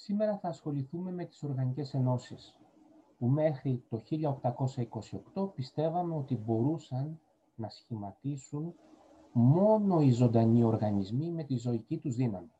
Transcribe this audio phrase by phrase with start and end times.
[0.00, 2.58] Σήμερα θα ασχοληθούμε με τις οργανικές ενώσεις,
[3.18, 4.02] που μέχρι το
[5.34, 7.20] 1828 πιστεύαμε ότι μπορούσαν
[7.54, 8.74] να σχηματίσουν
[9.32, 12.50] μόνο οι ζωντανοί οργανισμοί με τη ζωική τους δύναμη.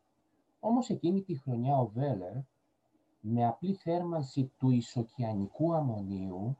[0.60, 2.34] Όμως εκείνη τη χρονιά ο Βέλερ,
[3.20, 6.56] με απλή θέρμανση του ισοκιανικού αμμονίου,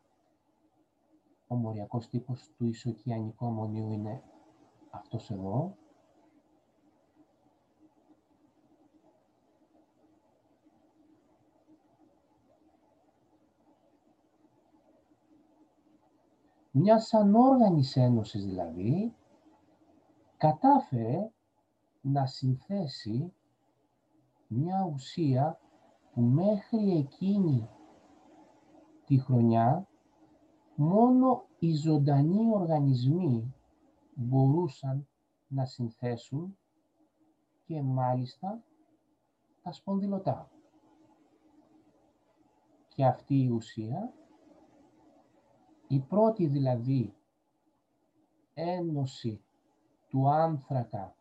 [1.46, 4.22] ο μοριακός τύπος του ισοκιανικού αμμονίου είναι
[4.90, 5.76] αυτός εδώ,
[16.78, 19.14] μια ανόργανης ένωσης δηλαδή,
[20.36, 21.30] κατάφερε
[22.00, 23.32] να συνθέσει
[24.46, 25.60] μια ουσία
[26.12, 27.68] που μέχρι εκείνη
[29.06, 29.88] τη χρονιά
[30.74, 33.54] μόνο οι ζωντανοί οργανισμοί
[34.14, 35.08] μπορούσαν
[35.48, 36.58] να συνθέσουν
[37.64, 38.62] και μάλιστα
[39.62, 40.50] τα σπονδυλωτά.
[42.88, 44.12] Και αυτή η ουσία
[45.88, 47.14] η πρώτη δηλαδή
[48.54, 49.40] ένωση
[50.08, 51.14] του άνθρακα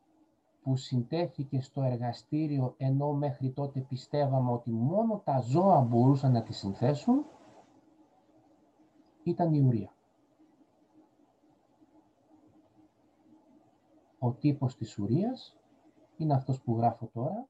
[0.61, 6.53] που συντέθηκε στο εργαστήριο ενώ μέχρι τότε πιστεύαμε ότι μόνο τα ζώα μπορούσαν να τη
[6.53, 7.25] συνθέσουν
[9.23, 9.91] ήταν η ουρία.
[14.19, 15.55] Ο τύπος της ουρίας
[16.17, 17.47] είναι αυτός που γράφω τώρα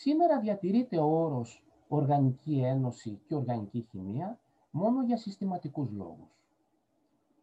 [0.00, 4.38] Σήμερα διατηρείται ο όρος οργανική ένωση και οργανική χημεία
[4.70, 6.28] μόνο για συστηματικούς λόγους.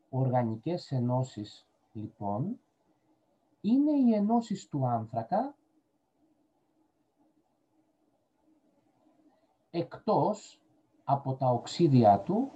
[0.09, 2.59] Οργανικές ενώσεις, λοιπόν,
[3.61, 5.56] είναι οι ενώσεις του άνθρακα
[9.72, 10.61] εκτός
[11.03, 12.52] από τα οξύδια του,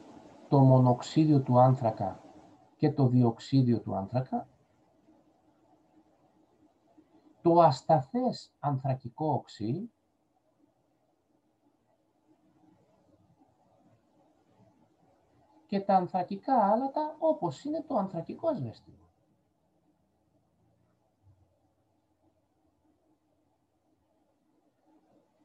[0.50, 2.24] το μονοξίδιο του άνθρακα
[2.78, 4.48] και το διοξίδιο του άνθρακα,
[7.42, 9.92] το ασταθές ανθρακικό οξύ
[15.66, 18.94] και τα ανθρακικά άλατα όπως είναι το ανθρακικό ασβεστίο.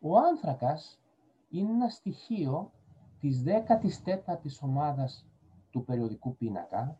[0.01, 1.01] Ο άνθρακας
[1.49, 2.73] είναι ένα στοιχείο
[3.21, 5.27] της 14ης ομάδας
[5.71, 6.99] του περιοδικού πίνακα,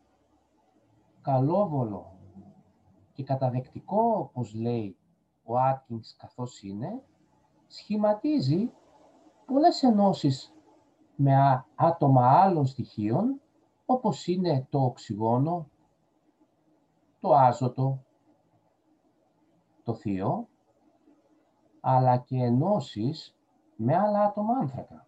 [1.21, 2.15] καλόβολο
[3.15, 4.97] και καταδεκτικό, όπως λέει
[5.43, 7.03] ο Άτκινς καθώς είναι,
[7.67, 8.71] σχηματίζει
[9.45, 10.53] πολλές ενώσεις
[11.15, 13.41] με άτομα άλλων στοιχείων,
[13.85, 15.69] όπως είναι το οξυγόνο,
[17.19, 18.03] το άζωτο,
[19.83, 20.47] το θείο,
[21.79, 23.37] αλλά και ενώσεις
[23.75, 25.07] με άλλα άτομα άνθρακα.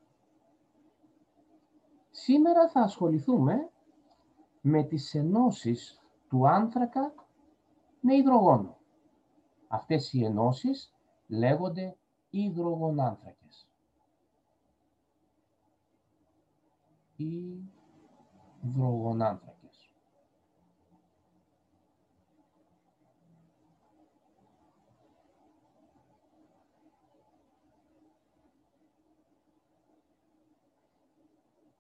[2.10, 3.70] Σήμερα θα ασχοληθούμε
[4.62, 7.14] με τις ενώσεις του άνθρακα
[8.08, 8.78] με υδρογόνο.
[9.68, 10.94] Αυτές οι ενώσεις
[11.28, 11.98] λέγονται
[12.30, 13.68] υδρογονάνθρακες.
[17.16, 17.64] Ή
[18.64, 19.92] υδρογονάνθρακες.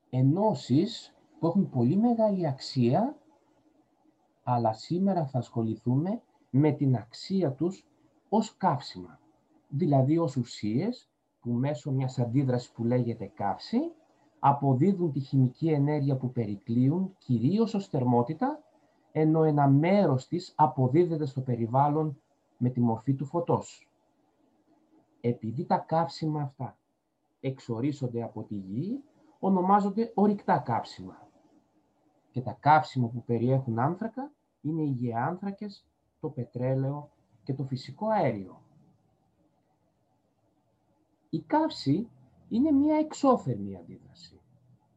[0.09, 3.17] Ενώσεις που έχουν πολύ μεγάλη αξία
[4.49, 7.87] αλλά σήμερα θα ασχοληθούμε με την αξία τους
[8.29, 9.19] ως καύσιμα.
[9.67, 11.09] Δηλαδή ως ουσίες
[11.41, 13.79] που μέσω μιας αντίδρασης που λέγεται καύση
[14.39, 18.63] αποδίδουν τη χημική ενέργεια που περικλείουν κυρίως ως θερμότητα,
[19.11, 22.21] ενώ ένα μέρος της αποδίδεται στο περιβάλλον
[22.57, 23.89] με τη μορφή του φωτός.
[25.21, 26.77] Επειδή τα καύσιμα αυτά
[27.39, 29.03] εξορίσονται από τη γη,
[29.39, 31.26] ονομάζονται ορυκτά καύσιμα.
[32.37, 34.31] Και τα καύσιμα που περιέχουν άνθρακα
[34.61, 35.85] είναι οι γεάνθρακες,
[36.19, 37.09] το πετρέλαιο
[37.43, 38.61] και το φυσικό αέριο.
[41.29, 42.09] Η καύση
[42.49, 44.39] είναι μια εξώθερμη αντίδραση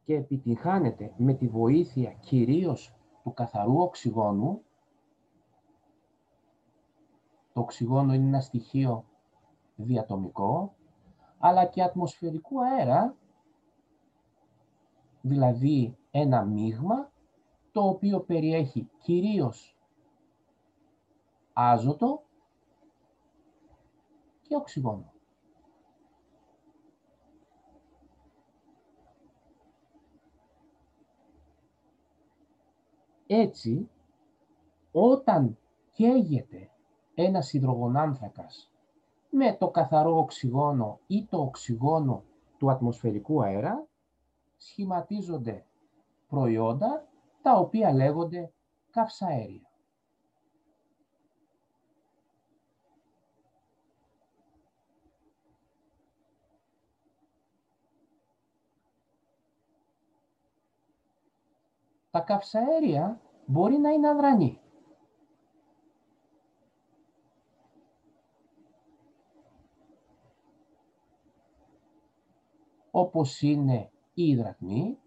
[0.05, 4.61] και επιτυγχάνεται με τη βοήθεια κυρίως του καθαρού οξυγόνου.
[7.53, 9.05] Το οξυγόνο είναι ένα στοιχείο
[9.75, 10.75] διατομικό,
[11.39, 13.15] αλλά και ατμοσφαιρικού αέρα,
[15.21, 17.10] δηλαδή ένα μείγμα
[17.71, 19.77] το οποίο περιέχει κυρίως
[21.53, 22.23] άζωτο
[24.41, 25.13] και οξυγόνο.
[33.27, 33.89] Έτσι,
[34.91, 35.57] όταν
[35.91, 36.69] καίγεται
[37.15, 38.71] ένας υδρογονάνθρακας
[39.29, 42.23] με το καθαρό οξυγόνο ή το οξυγόνο
[42.57, 43.87] του ατμοσφαιρικού αέρα,
[44.57, 45.65] σχηματίζονται
[46.27, 47.07] προϊόντα
[47.41, 48.53] τα οποία λέγονται
[48.91, 49.69] καυσαέρια.
[62.11, 64.61] Τα καυσαέρια μπορεί να είναι αδρανή.
[72.91, 74.97] όπως είναι η υδραγμή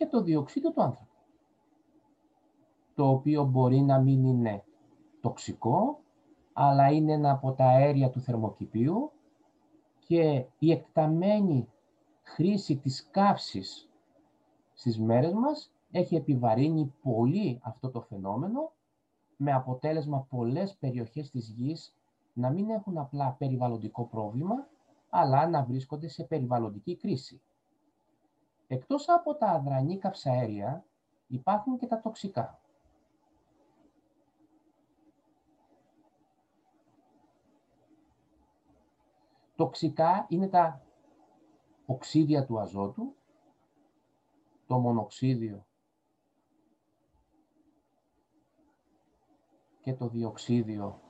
[0.00, 1.10] και το διοξείδιο του άνθρακα,
[2.94, 4.64] το οποίο μπορεί να μην είναι
[5.20, 6.00] τοξικό,
[6.52, 9.10] αλλά είναι ένα από τα αέρια του θερμοκηπίου
[10.06, 11.68] και η εκταμένη
[12.22, 13.90] χρήση της καύσης
[14.72, 18.72] στις μέρες μας έχει επιβαρύνει πολύ αυτό το φαινόμενο
[19.36, 21.94] με αποτέλεσμα πολλές περιοχές της γης
[22.32, 24.68] να μην έχουν απλά περιβαλλοντικό πρόβλημα,
[25.10, 27.40] αλλά να βρίσκονται σε περιβαλλοντική κρίση.
[28.72, 30.84] Εκτός από τα αδρανή καυσαέρια,
[31.26, 32.60] υπάρχουν και τα τοξικά.
[39.56, 40.82] Τοξικά είναι τα
[41.86, 43.14] οξύδια του αζότου,
[44.66, 45.66] το μονοξίδιο
[49.80, 51.00] και το διοξίδιο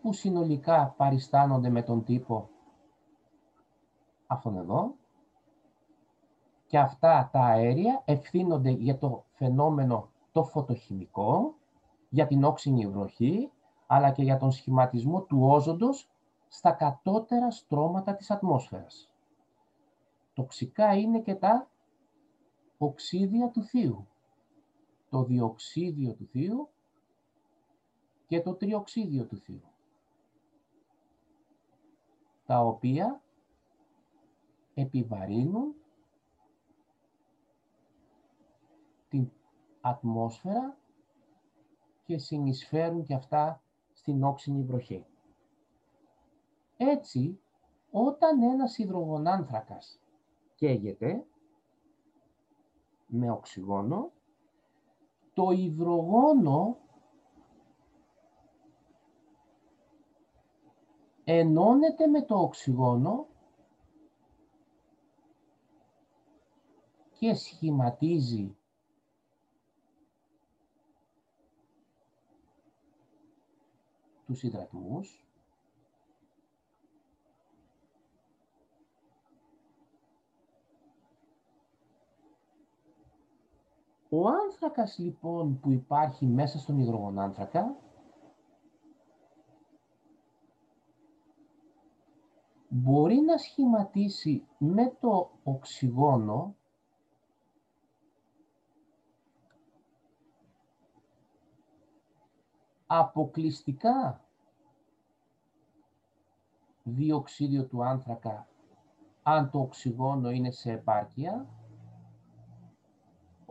[0.00, 2.50] που συνολικά παριστάνονται με τον τύπο
[4.26, 5.00] αυτόν εδώ
[6.72, 11.54] και αυτά τα αέρια ευθύνονται για το φαινόμενο το φωτοχημικό,
[12.08, 13.50] για την όξινη βροχή,
[13.86, 16.10] αλλά και για τον σχηματισμό του όζοντος
[16.48, 19.12] στα κατώτερα στρώματα της ατμόσφαιρας.
[20.34, 21.68] Τοξικά είναι και τα
[22.78, 24.06] οξύδια του θείου.
[25.10, 26.68] Το διοξίδιο του θείου
[28.26, 29.70] και το τριοξίδιο του θείου.
[32.46, 33.22] Τα οποία
[34.74, 35.74] επιβαρύνουν
[39.12, 39.30] την
[39.82, 40.76] ατμόσφαιρα
[42.04, 43.62] και συνεισφέρουν και αυτά
[43.92, 45.06] στην όξινη βροχή.
[46.76, 47.40] Έτσι,
[47.90, 50.00] όταν ένας υδρογονάνθρακας
[50.54, 51.24] καίγεται
[53.06, 54.12] με οξυγόνο,
[55.34, 56.76] το υδρογόνο
[61.24, 63.26] ενώνεται με το οξυγόνο
[67.18, 68.56] και σχηματίζει
[74.26, 75.26] τους υδρατμούς
[84.14, 87.76] Ο άνθρακας λοιπόν που υπάρχει μέσα στον υδρογονάνθρακα
[92.68, 96.54] μπορεί να σχηματίσει με το οξυγόνο
[102.98, 104.20] αποκλειστικά
[106.82, 108.46] διοξίδιο του άνθρακα
[109.22, 111.46] αν το οξυγόνο είναι σε επάρκεια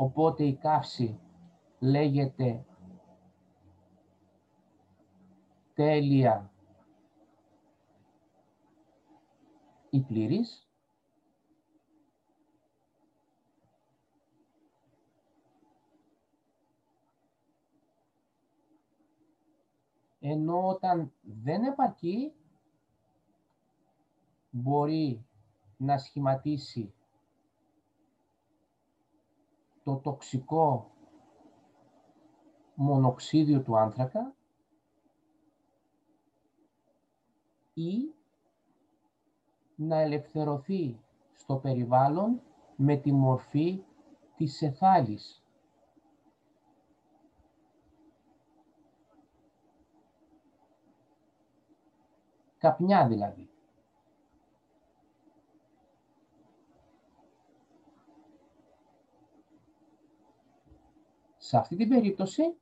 [0.01, 1.19] Οπότε η καύση
[1.79, 2.65] λέγεται
[5.73, 6.51] τέλεια
[9.89, 10.70] ή πλήρης.
[20.23, 22.33] Ενώ όταν δεν επαρκεί,
[24.49, 25.25] μπορεί
[25.77, 26.93] να σχηματίσει
[29.83, 30.91] το τοξικό
[32.75, 34.35] μονοξίδιο του άνθρακα
[37.73, 38.13] ή
[39.75, 40.99] να ελευθερωθεί
[41.33, 42.41] στο περιβάλλον
[42.75, 43.83] με τη μορφή
[44.35, 45.40] της εθάλης.
[52.61, 53.49] Καπνιά δηλαδή.
[61.37, 62.55] Σε αυτή την περίπτωση,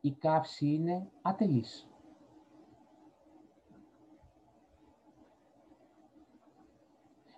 [0.00, 1.88] η καύση είναι ατελής.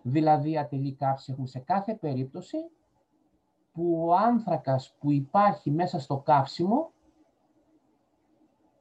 [0.03, 2.57] Δηλαδή, ατελή καύση έχουμε σε κάθε περίπτωση
[3.73, 6.93] που ο άνθρακας που υπάρχει μέσα στο καύσιμο,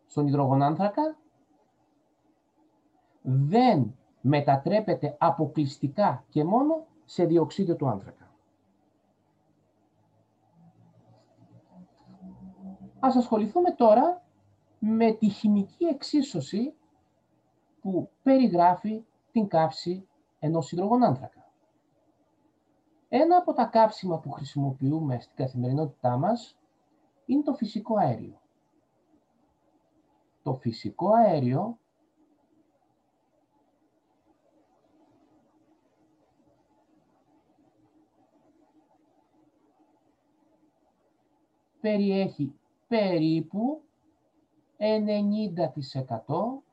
[0.08, 1.16] στον υδρογονάνθρακα,
[3.22, 8.32] δεν μετατρέπεται αποκλειστικά και μόνο σε διοξίδιο του άνθρακα.
[13.00, 14.24] Ας ασχοληθούμε τώρα
[14.80, 16.74] με τη χημική εξίσωση
[17.82, 20.08] που περιγράφει την κάψη
[20.40, 21.41] ενός υδρογονάνθρακα.
[23.14, 26.58] Ένα από τα κάψιμα που χρησιμοποιούμε στην καθημερινότητά μας
[27.26, 28.42] είναι το φυσικό αέριο.
[30.44, 31.78] το φυσικό αέριο
[41.82, 42.56] περιέχει
[42.88, 43.82] περίπου
[44.78, 46.64] 90%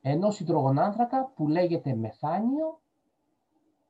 [0.00, 2.80] ενός υδρογονάνθρακα που λέγεται μεθάνιο,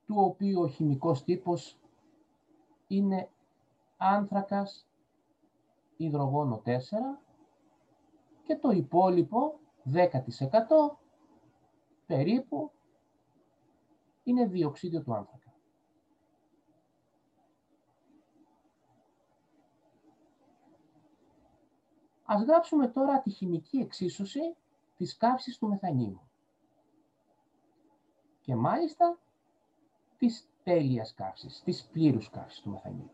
[0.07, 1.79] του οποίου ο χημικός τύπος
[2.87, 3.31] είναι
[3.97, 4.87] άνθρακας
[5.97, 6.79] υδρογόνο 4
[8.43, 9.59] και το υπόλοιπο
[9.93, 10.09] 10%
[12.07, 12.71] περίπου
[14.23, 15.53] είναι διοξίδιο του άνθρακα.
[22.25, 24.57] Ας γράψουμε τώρα τη χημική εξίσωση
[25.03, 26.21] της καύσης του μεθανίου.
[28.41, 29.19] Και μάλιστα
[30.19, 33.11] της τέλειας καύσης, της πλήρους καύσης του μεθανίου.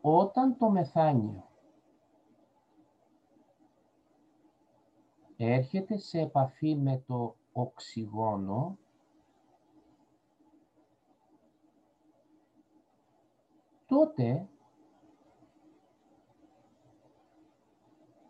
[0.00, 1.48] Όταν το μεθάνιο
[5.36, 8.78] έρχεται σε επαφή με το οξυγόνο,
[13.86, 14.48] τότε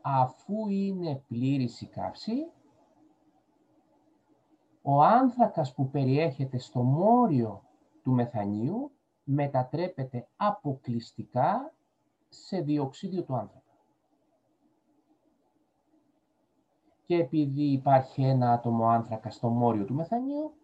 [0.06, 2.50] αφού είναι πλήρης η καύση,
[4.82, 7.62] ο άνθρακας που περιέχεται στο μόριο
[8.02, 8.90] του μεθανίου
[9.24, 11.74] μετατρέπεται αποκλειστικά
[12.28, 13.62] σε διοξίδιο του άνθρακα.
[17.06, 20.54] Και επειδή υπάρχει ένα άτομο άνθρακα στο μόριο του μεθανίου,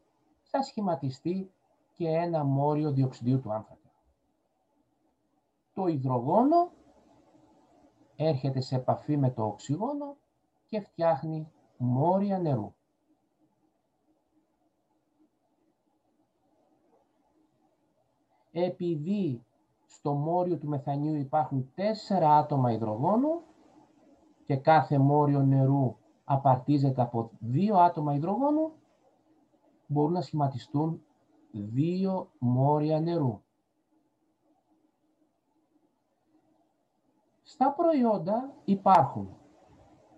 [0.42, 1.52] θα σχηματιστεί
[1.92, 3.90] και ένα μόριο διοξιδίου του άνθρακα.
[5.72, 6.70] Το υδρογόνο
[8.24, 10.16] έρχεται σε επαφή με το οξυγόνο
[10.66, 12.72] και φτιάχνει μόρια νερού.
[18.52, 19.44] Επειδή
[19.86, 23.42] στο μόριο του μεθανίου υπάρχουν τέσσερα άτομα υδρογόνου
[24.44, 28.72] και κάθε μόριο νερού απαρτίζεται από δύο άτομα υδρογόνου,
[29.86, 31.02] μπορούν να σχηματιστούν
[31.52, 33.42] δύο μόρια νερού.
[37.60, 39.36] Στα προϊόντα υπάρχουν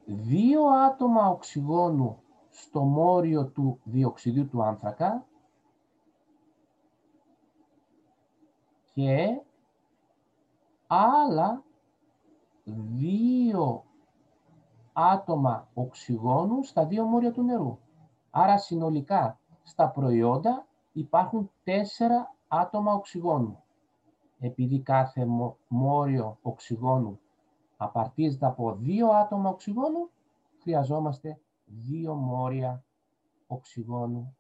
[0.05, 5.27] δύο άτομα οξυγόνου στο μόριο του διοξιδίου του άνθρακα
[8.95, 9.41] και
[10.87, 11.63] άλλα
[12.65, 13.85] δύο
[14.93, 17.79] άτομα οξυγόνου στα δύο μόρια του νερού.
[18.31, 23.63] Άρα συνολικά στα προϊόντα υπάρχουν τέσσερα άτομα οξυγόνου.
[24.39, 25.27] Επειδή κάθε
[25.69, 27.21] μόριο οξυγόνου
[27.83, 30.11] απαρτίζεται από δύο άτομα οξυγόνου,
[30.59, 32.85] χρειαζόμαστε δύο μόρια
[33.47, 34.37] οξυγόνου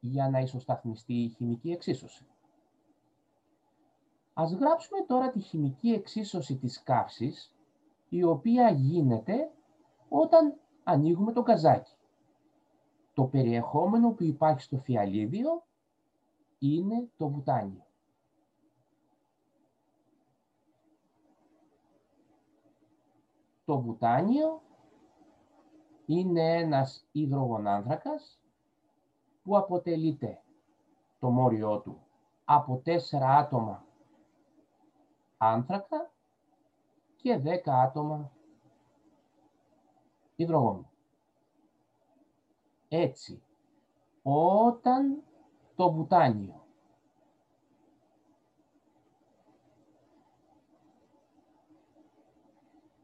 [0.00, 2.26] για να ισοσταθμιστεί η χημική εξίσωση.
[4.32, 7.54] Ας γράψουμε τώρα τη χημική εξίσωση της καύσης,
[8.08, 9.50] η οποία γίνεται
[10.08, 11.92] όταν ανοίγουμε το καζάκι.
[13.14, 15.62] Το περιεχόμενο που υπάρχει στο φιαλίδιο
[16.58, 17.86] είναι το βουτάνιο.
[23.70, 24.62] Το βουτάνιο
[26.06, 28.40] είναι ένας υδρογονάνθρακας
[29.42, 30.42] που αποτελείται
[31.18, 32.00] το μόριό του
[32.44, 33.84] από τέσσερα άτομα
[35.36, 36.10] άνθρακα
[37.16, 38.32] και δέκα άτομα
[40.36, 40.90] υδρογόνο.
[42.88, 43.42] Έτσι,
[44.22, 45.22] όταν
[45.74, 46.59] το βουτάνιο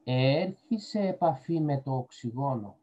[0.08, 2.76] έρθει σε επαφή με το οξυγόνο.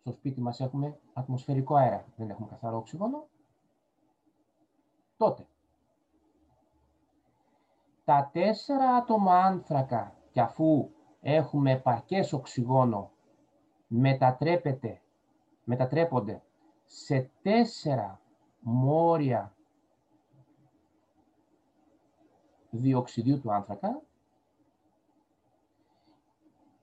[0.00, 3.28] Στο σπίτι μας έχουμε ατμοσφαιρικό αέρα, δεν έχουμε καθαρό οξυγόνο.
[5.16, 5.46] Τότε,
[8.04, 10.90] τα τέσσερα άτομα άνθρακα και αφού
[11.20, 13.10] έχουμε επαρκές οξυγόνο
[13.86, 15.02] μετατρέπεται,
[15.64, 16.42] μετατρέπονται
[16.84, 18.20] σε τέσσερα
[18.60, 19.56] μόρια
[22.70, 24.02] διοξιδίου του άνθρακα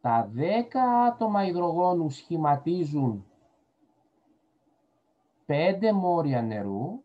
[0.01, 3.25] τα δέκα άτομα υδρογόνου σχηματίζουν
[5.45, 7.03] πέντε μόρια νερού,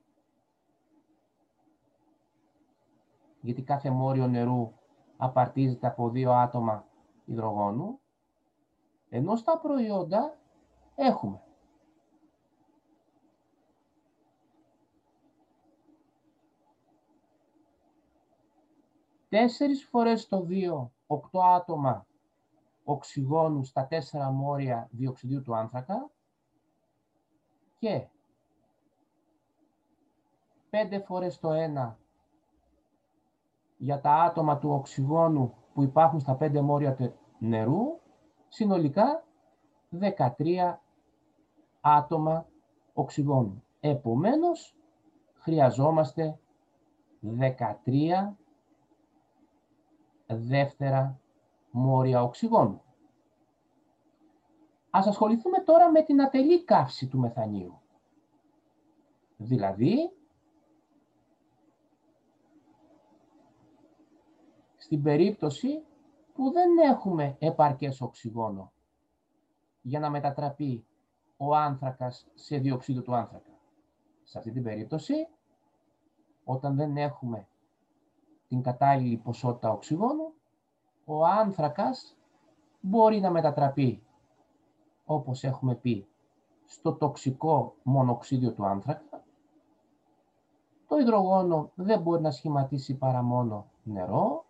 [3.40, 4.72] γιατί κάθε μόριο νερού
[5.16, 6.86] απαρτίζεται από δύο άτομα
[7.24, 8.00] υδρογόνου,
[9.08, 10.38] ενώ στα προϊόντα
[10.94, 11.40] έχουμε.
[19.28, 22.06] Τέσσερις φορές το δύο, οκτώ άτομα
[22.86, 26.10] οξυγόνου στα τέσσερα μόρια διοξιδίου του άνθρακα
[27.78, 28.06] και
[30.70, 31.98] πέντε φορές το ένα
[33.76, 38.00] για τα άτομα του οξυγόνου που υπάρχουν στα 5 μόρια νερού,
[38.48, 39.24] συνολικά
[40.00, 40.80] 13
[41.80, 42.46] άτομα
[42.92, 43.62] οξυγόνου.
[43.80, 44.76] Επομένως,
[45.34, 46.38] χρειαζόμαστε
[47.20, 48.36] 13
[50.26, 51.20] δεύτερα
[51.76, 52.82] μόρια οξυγόνου.
[54.90, 57.80] Ας ασχοληθούμε τώρα με την ατελή καύση του μεθανίου.
[59.36, 60.12] Δηλαδή,
[64.76, 65.84] στην περίπτωση
[66.34, 68.72] που δεν έχουμε επαρκές οξυγόνο
[69.82, 70.86] για να μετατραπεί
[71.36, 73.50] ο άνθρακας σε διοξείδιο του άνθρακα.
[74.22, 75.28] Σε αυτή την περίπτωση,
[76.44, 77.48] όταν δεν έχουμε
[78.48, 80.35] την κατάλληλη ποσότητα οξυγόνου,
[81.06, 82.16] ο άνθρακας
[82.80, 84.02] μπορεί να μετατραπεί,
[85.04, 86.06] όπως έχουμε πει,
[86.64, 89.24] στο τοξικό μονοξίδιο του άνθρακα.
[90.88, 94.44] Το υδρογόνο δεν μπορεί να σχηματίσει παρά μόνο νερό.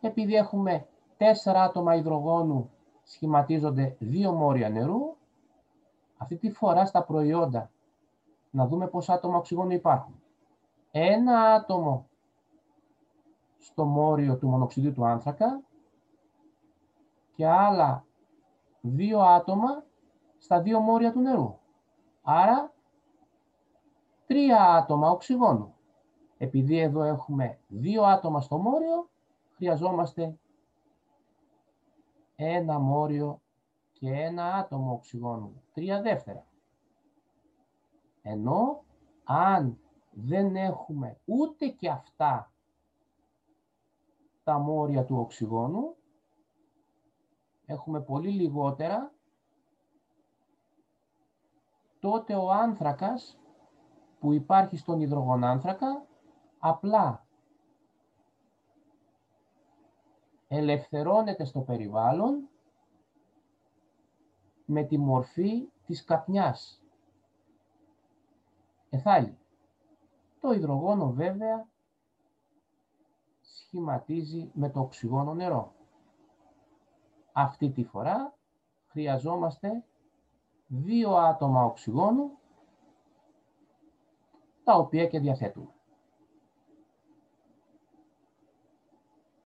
[0.00, 0.86] Επειδή έχουμε
[1.16, 2.70] τέσσερα άτομα υδρογόνου
[3.02, 5.16] σχηματίζονται δύο μόρια νερού.
[6.16, 7.70] Αυτή τη φορά στα προϊόντα
[8.50, 10.22] να δούμε πόσα άτομα οξυγόνου υπάρχουν.
[10.90, 12.06] Ένα άτομο
[13.62, 15.62] στο μόριο του μονοξυδίου του άνθρακα
[17.34, 18.04] και άλλα
[18.80, 19.84] δύο άτομα
[20.38, 21.58] στα δύο μόρια του νερού.
[22.22, 22.72] Άρα,
[24.26, 25.74] τρία άτομα οξυγόνου.
[26.38, 29.10] Επειδή εδώ έχουμε δύο άτομα στο μόριο,
[29.56, 30.38] χρειαζόμαστε
[32.36, 33.40] ένα μόριο
[33.92, 35.62] και ένα άτομο οξυγόνου.
[35.72, 36.46] Τρία δεύτερα.
[38.22, 38.84] Ενώ
[39.24, 39.78] αν
[40.10, 42.51] δεν έχουμε ούτε και αυτά
[44.44, 45.96] τα μόρια του οξυγόνου,
[47.66, 49.12] έχουμε πολύ λιγότερα,
[52.00, 53.38] τότε ο άνθρακας
[54.20, 56.06] που υπάρχει στον υδρογονάνθρακα
[56.58, 57.26] απλά
[60.48, 62.48] ελευθερώνεται στο περιβάλλον
[64.64, 66.82] με τη μορφή της καπνιάς.
[68.90, 69.38] Εθάλη.
[70.40, 71.66] Το υδρογόνο βέβαια
[73.72, 75.72] σχηματίζει με το οξυγόνο νερό.
[77.32, 78.34] Αυτή τη φορά
[78.86, 79.84] χρειαζόμαστε
[80.66, 82.38] δύο άτομα οξυγόνου
[84.64, 85.71] τα οποία και διαθέτουμε.